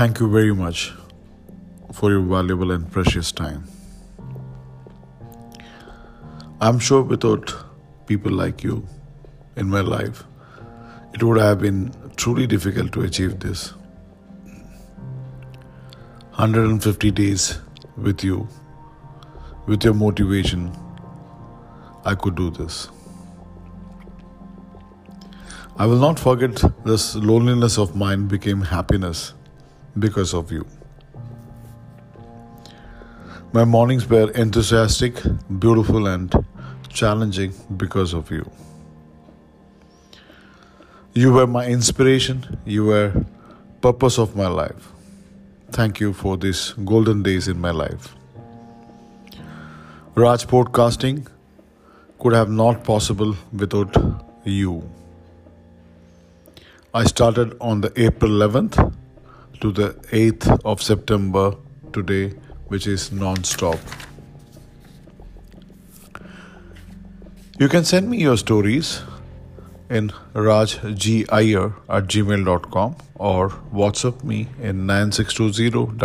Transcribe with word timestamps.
Thank 0.00 0.18
you 0.18 0.30
very 0.30 0.54
much 0.54 0.94
for 1.92 2.10
your 2.10 2.22
valuable 2.22 2.70
and 2.70 2.90
precious 2.90 3.30
time. 3.32 3.64
I'm 6.58 6.78
sure 6.78 7.02
without 7.02 7.52
people 8.06 8.32
like 8.32 8.64
you 8.64 8.86
in 9.56 9.68
my 9.68 9.82
life, 9.82 10.24
it 11.12 11.22
would 11.22 11.38
have 11.38 11.60
been 11.60 11.92
truly 12.16 12.46
difficult 12.46 12.92
to 12.92 13.02
achieve 13.02 13.40
this. 13.40 13.74
150 16.36 17.10
days 17.10 17.58
with 17.98 18.24
you, 18.24 18.48
with 19.66 19.84
your 19.84 19.92
motivation, 19.92 20.72
I 22.06 22.14
could 22.14 22.36
do 22.36 22.48
this. 22.48 22.88
I 25.76 25.84
will 25.84 26.00
not 26.00 26.18
forget 26.18 26.64
this 26.86 27.14
loneliness 27.16 27.76
of 27.76 27.94
mine 27.94 28.28
became 28.28 28.62
happiness 28.62 29.34
because 29.98 30.34
of 30.34 30.52
you. 30.52 30.66
My 33.52 33.64
mornings 33.64 34.08
were 34.08 34.30
enthusiastic, 34.30 35.20
beautiful, 35.58 36.06
and 36.06 36.32
challenging 36.88 37.52
because 37.76 38.14
of 38.14 38.30
you. 38.30 38.48
You 41.14 41.32
were 41.32 41.46
my 41.46 41.66
inspiration, 41.66 42.58
you 42.64 42.84
were 42.84 43.24
purpose 43.80 44.18
of 44.18 44.36
my 44.36 44.46
life. 44.46 44.92
Thank 45.72 45.98
you 45.98 46.12
for 46.12 46.36
these 46.36 46.74
golden 46.84 47.22
days 47.22 47.48
in 47.48 47.60
my 47.60 47.72
life. 47.72 48.14
Raj 50.14 50.46
Podcasting 50.46 51.26
could 52.20 52.32
have 52.32 52.50
not 52.50 52.84
possible 52.84 53.34
without 53.52 53.96
you. 54.44 54.88
I 56.92 57.04
started 57.04 57.56
on 57.60 57.80
the 57.80 57.92
April 57.96 58.30
11th 58.30 58.94
to 59.60 59.70
the 59.72 59.90
8th 60.10 60.60
of 60.64 60.82
September 60.82 61.54
today, 61.92 62.34
which 62.68 62.86
is 62.86 63.12
non-stop. 63.12 63.78
You 67.58 67.68
can 67.68 67.84
send 67.84 68.08
me 68.08 68.18
your 68.18 68.36
stories 68.38 69.02
in 69.90 70.12
rajgiyer 70.34 71.74
at 71.88 72.04
gmail.com 72.06 72.96
or 73.16 73.50
WhatsApp 73.50 74.24
me 74.24 74.48
in 74.60 74.86
9620 74.86 75.98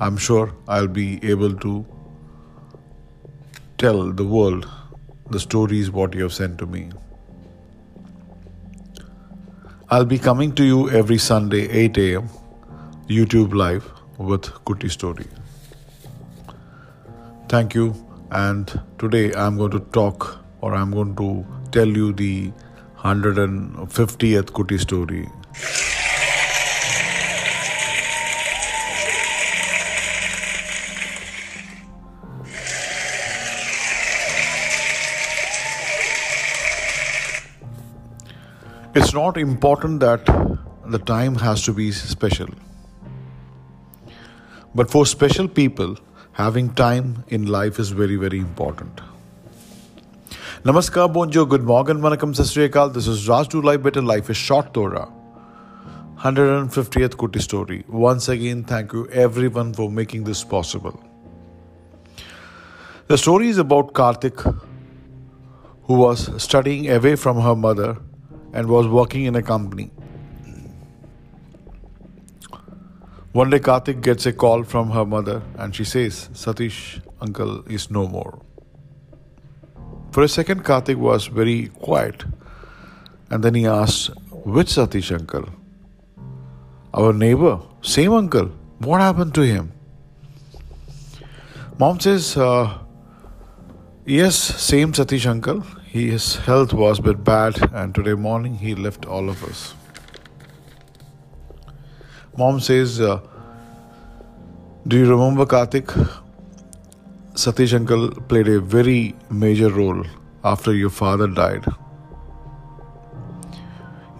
I'm 0.00 0.16
sure 0.16 0.52
I'll 0.66 0.88
be 0.88 1.22
able 1.22 1.54
to 1.56 1.84
tell 3.78 4.12
the 4.12 4.24
world 4.24 4.68
the 5.30 5.38
stories 5.38 5.90
what 5.90 6.14
you 6.14 6.22
have 6.22 6.32
sent 6.32 6.58
to 6.58 6.66
me. 6.66 6.90
I'll 9.90 10.04
be 10.04 10.18
coming 10.18 10.54
to 10.56 10.64
you 10.64 10.90
every 10.90 11.16
Sunday 11.16 11.66
8 11.70 11.96
a.m. 11.98 12.28
YouTube 13.08 13.54
live 13.54 13.90
with 14.18 14.42
Kuti 14.66 14.90
Story. 14.90 15.24
Thank 17.48 17.74
you 17.74 17.94
and 18.30 18.78
today 18.98 19.32
I'm 19.32 19.56
going 19.56 19.70
to 19.70 19.80
talk 19.80 20.44
or 20.60 20.74
I'm 20.74 20.90
going 20.90 21.16
to 21.16 21.46
tell 21.72 21.88
you 21.88 22.12
the 22.12 22.52
150th 22.98 24.50
Kuti 24.58 24.78
story. 24.78 25.26
It's 38.94 39.12
not 39.12 39.36
important 39.36 40.00
that 40.00 40.24
the 40.86 40.98
time 40.98 41.34
has 41.34 41.62
to 41.64 41.74
be 41.74 41.92
special. 41.92 42.48
But 44.74 44.90
for 44.90 45.04
special 45.04 45.46
people, 45.46 45.98
having 46.32 46.72
time 46.72 47.22
in 47.28 47.46
life 47.46 47.78
is 47.78 47.90
very, 47.90 48.16
very 48.16 48.38
important. 48.38 49.02
Namaskar, 50.64 51.12
bonjour, 51.12 51.44
good 51.44 51.64
morning, 51.64 51.98
vanakkam, 51.98 52.34
sasriyakal. 52.34 52.94
This 52.94 53.06
is 53.06 53.28
Raj 53.28 53.48
to 53.48 53.60
Life 53.60 53.82
Better 53.82 54.00
Life 54.00 54.30
is 54.30 54.38
Short 54.38 54.72
Torah. 54.72 55.12
150th 56.20 57.10
Kuti 57.10 57.42
story. 57.42 57.84
Once 57.88 58.30
again, 58.30 58.64
thank 58.64 58.94
you 58.94 59.06
everyone 59.10 59.74
for 59.74 59.90
making 59.90 60.24
this 60.24 60.42
possible. 60.42 60.98
The 63.08 63.18
story 63.18 63.48
is 63.50 63.58
about 63.58 63.92
Karthik, 63.92 64.42
who 65.82 65.94
was 65.94 66.42
studying 66.42 66.90
away 66.90 67.16
from 67.16 67.38
her 67.42 67.54
mother 67.54 67.98
and 68.52 68.68
was 68.68 68.86
working 68.86 69.24
in 69.24 69.36
a 69.36 69.42
company. 69.42 69.90
One 73.32 73.50
day, 73.50 73.60
Karthik 73.60 74.00
gets 74.00 74.26
a 74.26 74.32
call 74.32 74.64
from 74.64 74.90
her 74.90 75.04
mother 75.04 75.42
and 75.56 75.74
she 75.74 75.84
says, 75.84 76.28
Satish, 76.32 77.00
uncle 77.20 77.62
is 77.68 77.90
no 77.90 78.08
more. 78.08 78.40
For 80.12 80.22
a 80.22 80.28
second, 80.28 80.64
Karthik 80.64 80.96
was 80.96 81.26
very 81.26 81.68
quiet 81.68 82.24
and 83.30 83.44
then 83.44 83.54
he 83.54 83.66
asked, 83.66 84.10
Which 84.30 84.68
Satish 84.68 85.12
uncle? 85.12 85.48
Our 86.94 87.12
neighbor, 87.12 87.60
same 87.82 88.12
uncle. 88.12 88.46
What 88.78 89.00
happened 89.00 89.34
to 89.34 89.42
him? 89.42 89.72
Mom 91.78 92.00
says, 92.00 92.36
uh, 92.36 92.78
Yes, 94.06 94.36
same 94.36 94.92
Satish 94.92 95.26
uncle. 95.26 95.62
His 95.90 96.36
health 96.36 96.74
was 96.74 97.00
bit 97.00 97.24
bad, 97.24 97.58
and 97.72 97.94
today 97.94 98.12
morning 98.12 98.56
he 98.56 98.74
left 98.74 99.06
all 99.06 99.30
of 99.30 99.42
us. 99.42 99.72
Mom 102.36 102.60
says, 102.60 103.00
uh, 103.00 103.20
Do 104.86 104.98
you 104.98 105.10
remember 105.10 105.46
Karthik? 105.46 105.86
Satish 107.32 107.72
uncle 107.72 108.10
played 108.10 108.48
a 108.48 108.60
very 108.60 109.14
major 109.30 109.70
role 109.70 110.04
after 110.44 110.74
your 110.74 110.90
father 110.90 111.26
died. 111.26 111.64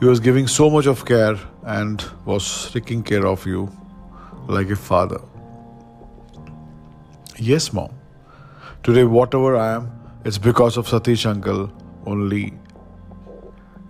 He 0.00 0.06
was 0.06 0.21
giving 0.21 0.47
so 0.47 0.71
much 0.71 0.87
of 0.87 1.05
care 1.05 1.37
and 1.65 2.03
was 2.25 2.71
taking 2.73 3.03
care 3.03 3.27
of 3.27 3.45
you 3.45 3.71
like 4.47 4.71
a 4.71 4.77
father. 4.77 5.21
Yes, 7.37 7.75
mom. 7.75 7.91
Today, 8.83 9.05
whatever 9.05 9.55
I 9.55 9.75
am, 9.75 9.97
it's 10.25 10.39
because 10.39 10.77
of 10.77 10.87
Satish 10.87 11.27
uncle 11.27 11.73
only. 12.06 12.53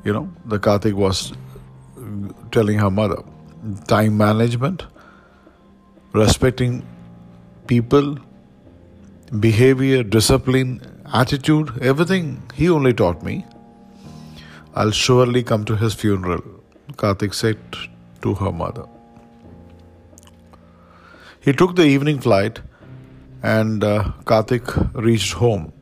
You 0.05 0.13
know, 0.13 0.33
the 0.47 0.59
Karthik 0.59 0.95
was 0.95 1.33
telling 2.53 2.79
her 2.79 2.91
mother. 2.91 3.23
Time 3.87 4.17
management, 4.17 4.87
respecting 6.13 6.87
people, 7.67 8.17
behavior, 9.41 10.03
discipline, 10.03 10.81
attitude, 11.13 11.73
everything 11.83 12.43
he 12.55 12.71
only 12.71 12.93
taught 12.95 13.23
me. 13.23 13.45
I'll 14.75 14.93
surely 14.93 15.43
come 15.43 15.65
to 15.65 15.77
his 15.77 15.95
funeral, 15.95 16.43
Karthik 16.93 17.35
said 17.35 17.59
to 18.23 18.35
her 18.35 18.53
mother. 18.53 18.85
He 21.41 21.53
took 21.53 21.77
the 21.77 21.85
evening 21.85 22.21
flight 22.21 22.61
and 23.43 23.83
uh, 23.83 24.13
reached 24.95 25.33
home. 25.33 25.73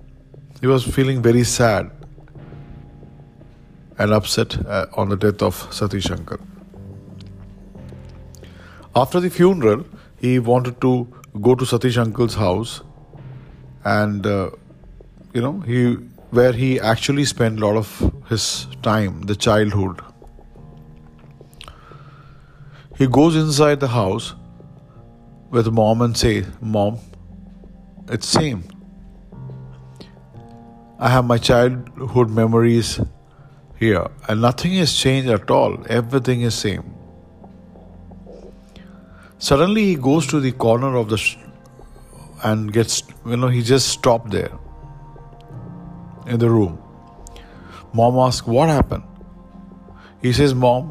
He 0.61 0.67
was 0.67 0.85
feeling 0.85 1.23
very 1.23 1.45
sad 1.45 1.91
and 3.99 4.13
upset 4.13 4.57
uh, 4.67 4.87
on 4.95 5.09
the 5.11 5.17
death 5.17 5.43
of 5.43 5.55
Satish 5.71 6.09
Shankar. 6.09 6.41
After 8.95 9.21
the 9.21 9.31
funeral, 9.31 9.85
he 10.19 10.39
wanted 10.39 10.81
to 10.81 11.07
go 11.41 11.55
to 11.55 11.65
Satish 11.65 11.99
Uncle's 11.99 12.35
house 12.35 12.83
and 13.85 14.27
uh, 14.27 14.51
you 15.35 15.43
know 15.43 15.61
he 15.61 15.97
where 16.31 16.53
he 16.53 16.81
actually 16.81 17.25
spent 17.25 17.61
a 17.61 17.67
lot 17.67 17.77
of 17.77 18.13
his 18.29 18.67
time, 18.83 19.23
the 19.23 19.37
childhood. 19.37 20.01
He 22.99 23.07
goes 23.07 23.37
inside 23.37 23.81
the 23.81 23.89
house 23.89 24.35
with 25.51 25.69
mom 25.69 26.03
and 26.03 26.17
say, 26.17 26.45
Mom, 26.61 26.99
it's 28.09 28.27
same. 28.27 28.65
I 30.99 31.11
have 31.11 31.27
my 31.27 31.37
childhood 31.37 32.31
memories 32.31 32.99
here 33.79 34.07
and 34.29 34.41
nothing 34.41 34.73
has 34.75 34.95
changed 34.95 35.29
at 35.29 35.51
all. 35.51 35.85
Everything 35.91 36.41
is 36.41 36.55
same. 36.55 36.95
Suddenly 39.39 39.85
he 39.85 39.97
goes 39.97 40.27
to 40.29 40.41
the 40.41 40.53
corner 40.53 40.97
of 40.97 41.11
the 41.11 41.19
sh- 41.19 41.37
and 42.43 42.73
gets 42.73 43.03
you 43.27 43.37
know 43.37 43.49
he 43.49 43.63
just 43.63 43.89
stopped 43.89 44.31
there 44.31 44.53
in 46.27 46.39
the 46.39 46.49
room. 46.49 46.79
Mom 47.93 48.17
asks 48.17 48.47
what 48.47 48.71
happened. 48.71 49.05
He 50.23 50.33
says, 50.33 50.55
"Mom, 50.55 50.91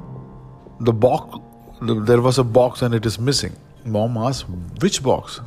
the 0.80 0.94
box 0.94 1.40
there 1.82 2.22
was 2.22 2.38
a 2.38 2.44
box 2.44 2.84
and 2.84 2.94
it 2.94 3.06
is 3.08 3.18
missing." 3.18 3.56
Mom 3.84 4.18
asks, 4.18 4.48
"Which 4.86 5.02
box?" 5.02 5.42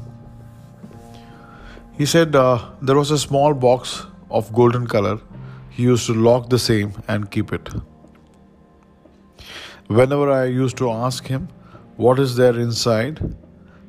He 1.97 2.07
said 2.07 2.35
uh, 2.35 2.59
there 2.83 2.97
was 2.97 3.13
a 3.13 3.19
small 3.19 3.55
box 3.55 4.07
of 4.31 4.53
golden 4.53 4.87
color. 4.87 5.21
He 5.71 5.85
used 5.85 6.07
to 6.07 6.15
lock 6.15 6.49
the 6.51 6.59
same 6.59 6.93
and 7.07 7.31
keep 7.31 7.53
it. 7.53 7.69
Whenever 9.87 10.31
I 10.31 10.45
used 10.45 10.77
to 10.79 10.91
ask 10.91 11.27
him 11.27 11.49
what 11.97 12.19
is 12.19 12.37
there 12.37 12.59
inside, 12.59 13.35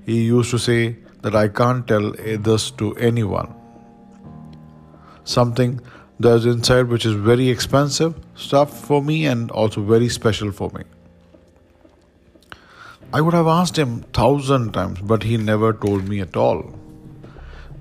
he 0.05 0.23
used 0.23 0.51
to 0.51 0.59
say 0.59 0.97
that 1.21 1.35
I 1.35 1.47
can't 1.47 1.87
tell 1.87 2.11
this 2.11 2.71
to 2.71 2.95
anyone. 2.95 3.53
Something 5.23 5.81
there's 6.19 6.45
inside 6.45 6.87
which 6.87 7.05
is 7.05 7.13
very 7.13 7.49
expensive 7.49 8.15
stuff 8.35 8.77
for 8.85 9.01
me 9.01 9.25
and 9.25 9.51
also 9.51 9.81
very 9.81 10.09
special 10.09 10.51
for 10.51 10.69
me. 10.71 10.83
I 13.11 13.21
would 13.21 13.33
have 13.33 13.47
asked 13.47 13.77
him 13.77 14.01
thousand 14.13 14.73
times, 14.73 14.99
but 15.01 15.23
he 15.23 15.37
never 15.37 15.73
told 15.73 16.07
me 16.07 16.19
at 16.19 16.35
all. 16.35 16.73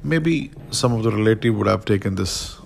Maybe 0.03 0.51
some 0.71 0.93
of 0.93 1.03
the 1.03 1.11
relative 1.11 1.55
would 1.57 1.67
have 1.67 1.85
taken 1.85 2.15
this. 2.15 2.59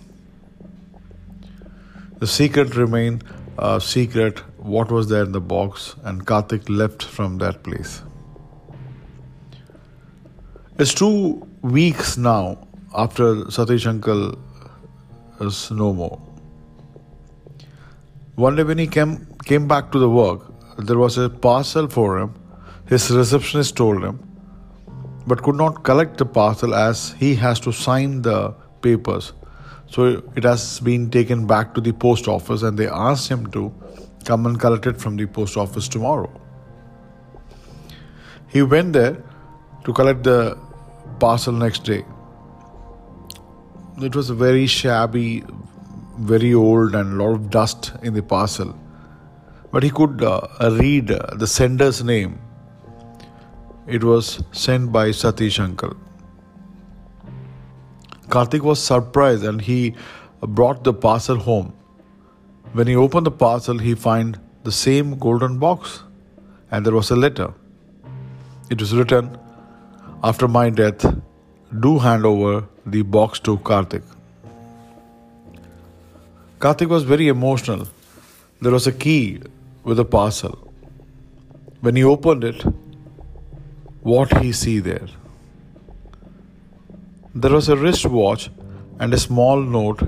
The 2.19 2.27
secret 2.27 2.77
remained 2.77 3.25
a 3.59 3.81
secret. 3.81 4.39
What 4.59 4.93
was 4.93 5.09
there 5.09 5.25
in 5.25 5.33
the 5.33 5.41
box, 5.41 5.97
and 6.05 6.25
Karthik 6.25 6.69
left 6.69 7.03
from 7.03 7.39
that 7.39 7.65
place. 7.65 8.03
It's 10.79 10.95
two 10.95 11.47
weeks 11.63 12.17
now 12.17 12.69
after 12.95 13.35
Satish 13.47 13.87
uncle 13.87 14.39
is 15.41 15.71
no 15.71 15.93
more. 15.93 16.21
One 18.37 18.57
day 18.57 18.63
when 18.63 18.79
he 18.79 18.87
came 18.87 19.27
came 19.45 19.67
back 19.67 19.91
to 19.93 19.99
the 19.99 20.09
work, 20.09 20.41
there 20.79 20.97
was 20.97 21.19
a 21.19 21.29
parcel 21.29 21.89
for 21.89 22.19
him. 22.19 22.35
His 22.87 23.11
receptionist 23.11 23.77
told 23.77 24.03
him, 24.03 24.21
but 25.27 25.43
could 25.43 25.55
not 25.55 25.83
collect 25.85 26.19
the 26.19 26.27
parcel 26.27 26.75
as 26.75 27.13
he 27.13 27.35
has 27.35 27.61
to 27.61 27.73
sign 27.73 28.23
the 28.23 28.55
papers. 28.81 29.33
So 29.87 30.23
it 30.37 30.45
has 30.45 30.81
been 30.81 31.11
taken 31.11 31.47
back 31.47 31.75
to 31.75 31.81
the 31.81 31.93
post 31.93 32.29
office 32.29 32.63
and 32.63 32.79
they 32.79 32.89
asked 32.89 33.29
him 33.29 33.51
to 33.53 33.73
come 34.25 34.47
and 34.47 34.59
collect 34.59 34.87
it 34.87 35.01
from 35.01 35.17
the 35.17 35.27
post 35.27 35.57
office 35.57 35.89
tomorrow. 35.89 36.31
He 38.49 38.63
went 38.63 38.93
there 38.93 39.23
to 39.85 39.93
collect 39.93 40.25
the 40.25 40.59
parcel 41.19 41.53
next 41.53 41.85
day. 41.85 42.05
It 43.99 44.17
was 44.17 44.31
very 44.31 44.67
shabby, 44.67 45.45
very 46.19 46.55
old, 46.55 46.95
and 46.95 47.21
a 47.21 47.25
lot 47.25 47.35
of 47.35 47.51
dust 47.51 47.93
in 48.03 48.15
the 48.15 48.23
parcel. 48.23 48.79
But 49.71 49.83
he 49.83 49.91
could 49.91 50.23
uh, 50.23 50.49
read 50.61 51.09
the 51.09 51.47
sender's 51.47 52.03
name 52.03 52.39
it 53.87 54.05
was 54.05 54.43
sent 54.53 54.93
by 54.93 55.09
Satish 55.11 55.59
uncle. 55.59 55.97
Karthik 58.29 58.61
was 58.63 58.83
surprised 58.83 59.45
and 59.45 59.61
he 59.61 59.95
brought 60.41 60.85
the 60.85 60.95
parcel 60.95 61.37
home. 61.37 61.73
When 62.73 62.87
he 62.87 62.97
opened 62.97 63.27
the 63.27 63.33
parcel, 63.33 63.79
he 63.79 63.95
found 63.95 64.39
the 64.63 64.73
same 64.73 65.19
golden 65.19 65.59
box 65.59 66.05
and 66.71 66.87
there 66.87 66.95
was 66.95 67.11
a 67.11 67.17
letter. 67.17 67.53
It 68.71 68.81
was 68.81 68.95
written, 68.95 69.37
After 70.23 70.49
my 70.49 70.71
death, 70.71 71.05
do 71.81 71.99
hand 71.99 72.25
over 72.25 72.67
the 72.87 73.03
box 73.03 73.41
to 73.41 73.59
Karthik. 73.59 74.05
Karthik 76.61 76.89
was 76.89 77.03
very 77.03 77.29
emotional. 77.29 77.89
There 78.61 78.73
was 78.73 78.87
a 78.87 78.93
key 78.93 79.41
with 79.83 79.97
the 79.97 80.05
parcel. 80.05 80.73
When 81.81 81.97
he 81.97 82.05
opened 82.05 82.45
it, 82.45 82.65
what 84.03 84.37
he 84.39 84.53
see 84.53 84.79
there. 84.81 85.07
There 87.35 87.53
was 87.53 87.69
a 87.69 87.77
wristwatch 87.77 88.51
and 88.99 89.15
a 89.15 89.19
small 89.19 89.61
note. 89.61 90.03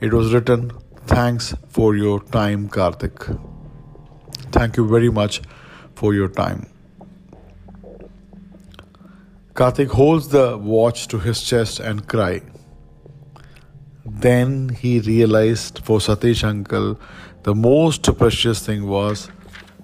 It 0.00 0.12
was 0.12 0.32
written, 0.34 0.72
Thanks 1.06 1.54
for 1.68 1.96
your 1.96 2.20
time, 2.20 2.68
Karthik. 2.68 3.38
Thank 4.52 4.76
you 4.76 4.86
very 4.86 5.10
much 5.10 5.40
for 5.94 6.14
your 6.14 6.28
time. 6.28 6.66
Karthik 9.54 9.88
holds 9.88 10.28
the 10.28 10.56
watch 10.56 11.08
to 11.08 11.18
his 11.18 11.42
chest 11.42 11.80
and 11.80 12.06
cry. 12.06 12.42
Then 14.04 14.68
he 14.68 15.00
realized 15.00 15.80
for 15.84 15.98
Satish 15.98 16.44
uncle 16.44 16.98
the 17.42 17.54
most 17.54 18.16
precious 18.18 18.64
thing 18.64 18.86
was 18.86 19.30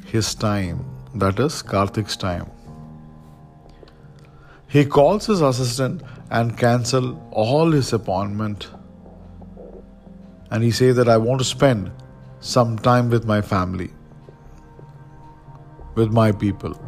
his 0.07 0.35
time, 0.35 0.85
that 1.15 1.39
is 1.41 1.63
Karthik's 1.63 2.17
time. 2.17 2.51
He 4.69 4.85
calls 4.85 5.27
his 5.27 5.41
assistant 5.41 6.03
and 6.31 6.59
cancel 6.59 7.27
all 7.31 7.71
his 7.73 7.93
appointment. 7.95 8.69
And 10.51 10.63
he 10.63 10.71
says 10.71 10.97
that 10.97 11.09
I 11.09 11.17
want 11.17 11.41
to 11.41 11.45
spend 11.45 11.91
some 12.41 12.79
time 12.79 13.09
with 13.09 13.25
my 13.25 13.41
family, 13.41 13.91
with 15.95 16.11
my 16.13 16.33
people. 16.33 16.79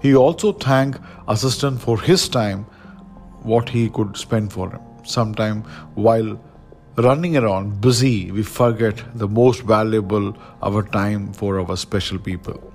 He 0.00 0.14
also 0.14 0.52
thank 0.52 0.96
assistant 1.28 1.80
for 1.80 2.00
his 2.00 2.28
time, 2.28 2.64
what 3.42 3.68
he 3.68 3.90
could 3.90 4.16
spend 4.16 4.52
for 4.52 4.70
him. 4.70 4.80
Sometime 5.04 5.62
while 5.94 6.40
running 6.96 7.36
around 7.36 7.80
busy, 7.80 8.30
we 8.30 8.42
forget 8.42 9.02
the 9.14 9.28
most 9.28 9.62
valuable 9.62 10.34
our 10.62 10.82
time 10.82 11.32
for 11.34 11.60
our 11.60 11.76
special 11.76 12.18
people. 12.18 12.72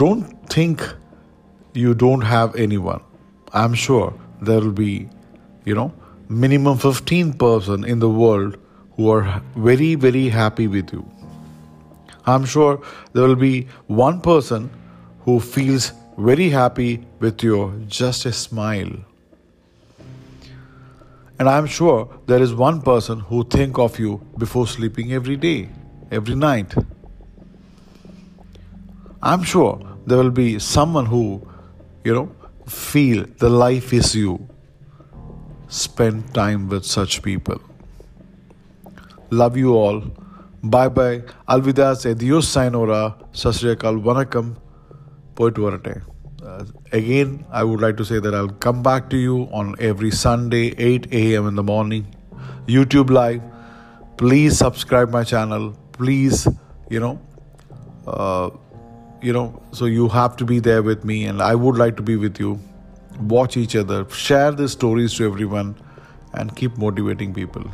Don't 0.00 0.48
think 0.54 0.82
you 1.74 1.94
don't 1.94 2.20
have 2.20 2.54
anyone. 2.56 3.02
I'm 3.52 3.74
sure 3.74 4.14
there 4.40 4.60
will 4.60 4.72
be, 4.80 5.08
you 5.64 5.74
know, 5.74 5.92
minimum 6.28 6.78
15 6.78 7.32
person 7.34 7.84
in 7.84 7.98
the 7.98 8.08
world 8.08 8.58
who 8.96 9.10
are 9.10 9.42
very, 9.56 9.94
very 9.94 10.28
happy 10.28 10.66
with 10.66 10.92
you. 10.92 11.04
I'm 12.26 12.44
sure 12.44 12.80
there 13.12 13.26
will 13.26 13.42
be 13.42 13.68
one 13.86 14.20
person 14.20 14.70
who 15.20 15.40
feels 15.40 15.92
very 16.16 16.48
happy 16.50 17.06
with 17.20 17.42
your 17.42 17.72
just 17.86 18.26
a 18.26 18.32
smile. 18.32 18.92
And 21.38 21.48
I'm 21.48 21.66
sure 21.66 22.08
there 22.26 22.42
is 22.42 22.54
one 22.54 22.82
person 22.82 23.20
who 23.20 23.44
think 23.44 23.78
of 23.78 23.98
you 23.98 24.20
before 24.36 24.66
sleeping 24.66 25.12
every 25.12 25.36
day, 25.36 25.68
every 26.10 26.34
night. 26.34 26.74
I'm 29.22 29.42
sure 29.42 29.87
there 30.08 30.18
will 30.18 30.30
be 30.30 30.58
someone 30.58 31.06
who, 31.06 31.46
you 32.04 32.14
know, 32.14 32.34
feel 32.66 33.24
the 33.38 33.48
life 33.48 33.92
is 33.92 34.14
you. 34.14 34.48
Spend 35.68 36.34
time 36.34 36.68
with 36.68 36.84
such 36.84 37.22
people. 37.22 37.60
Love 39.30 39.56
you 39.56 39.74
all. 39.74 40.00
Bye 40.62 40.88
bye. 40.88 41.22
Alvida 41.48 41.88
Adios 42.10 42.48
Sayonara. 42.48 43.16
Sasriyakal 43.32 44.02
Vanakam. 44.02 44.56
Poitu 45.34 45.66
varate. 45.66 46.02
Uh, 46.42 46.64
again, 46.92 47.44
I 47.50 47.62
would 47.62 47.80
like 47.80 47.96
to 47.98 48.04
say 48.04 48.18
that 48.20 48.34
I'll 48.34 48.48
come 48.48 48.82
back 48.82 49.10
to 49.10 49.18
you 49.18 49.48
on 49.52 49.74
every 49.78 50.10
Sunday, 50.10 50.74
8 50.78 51.12
a.m. 51.12 51.46
in 51.46 51.54
the 51.56 51.62
morning, 51.62 52.06
YouTube 52.66 53.10
Live. 53.10 53.42
Please 54.16 54.56
subscribe 54.56 55.10
my 55.10 55.24
channel. 55.24 55.76
Please, 55.92 56.48
you 56.88 57.00
know, 57.00 57.20
uh, 58.06 58.50
you 59.20 59.32
know, 59.32 59.62
so 59.72 59.84
you 59.84 60.08
have 60.08 60.36
to 60.36 60.44
be 60.44 60.58
there 60.60 60.82
with 60.82 61.04
me, 61.04 61.24
and 61.26 61.42
I 61.42 61.54
would 61.54 61.76
like 61.76 61.96
to 61.96 62.02
be 62.02 62.16
with 62.16 62.38
you. 62.38 62.58
Watch 63.20 63.56
each 63.56 63.74
other, 63.74 64.08
share 64.10 64.52
the 64.52 64.68
stories 64.68 65.14
to 65.14 65.26
everyone, 65.26 65.76
and 66.34 66.54
keep 66.54 66.76
motivating 66.78 67.34
people. 67.34 67.64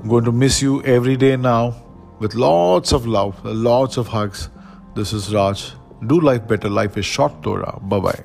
I'm 0.00 0.08
going 0.08 0.24
to 0.24 0.32
miss 0.32 0.60
you 0.60 0.82
every 0.82 1.16
day 1.16 1.36
now 1.36 1.74
with 2.18 2.34
lots 2.34 2.92
of 2.92 3.06
love, 3.06 3.42
lots 3.44 3.96
of 3.96 4.08
hugs. 4.08 4.48
This 4.94 5.12
is 5.12 5.32
Raj. 5.32 5.72
Do 6.06 6.20
life 6.20 6.46
better. 6.46 6.68
Life 6.68 6.96
is 6.96 7.06
short, 7.06 7.42
Torah. 7.42 7.78
Bye 7.82 8.00
bye. 8.00 8.24